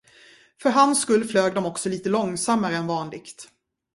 [0.61, 3.49] För hans skull flög de också litet långsammare än vanligt.